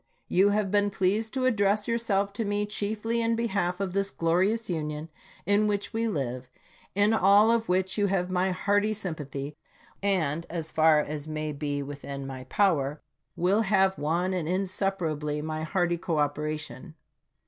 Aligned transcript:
You 0.27 0.49
have 0.49 0.71
been 0.71 0.89
pleased 0.89 1.31
to 1.35 1.45
address 1.45 1.87
yourself 1.87 2.33
to 2.33 2.43
me 2.43 2.65
chiefly 2.65 3.21
in 3.21 3.35
behalf 3.35 3.79
of 3.79 3.93
this 3.93 4.09
glorious 4.09 4.67
Union 4.67 5.09
in 5.45 5.67
which 5.67 5.93
we 5.93 6.07
live, 6.07 6.49
in 6.95 7.13
all 7.13 7.51
of 7.51 7.69
which 7.69 7.99
you 7.99 8.07
have 8.07 8.31
my 8.31 8.49
hearty 8.49 8.93
sym 8.93 9.13
pathy, 9.13 9.57
and, 10.01 10.47
as 10.49 10.71
far 10.71 11.01
as 11.01 11.27
may 11.27 11.51
be 11.51 11.83
within 11.83 12.25
my 12.25 12.45
power, 12.45 12.99
will 13.35 13.61
have, 13.61 13.95
one 13.99 14.33
and 14.33 14.49
inseparably, 14.49 15.39
my 15.39 15.61
hearty 15.61 15.99
cooperation. 15.99 16.95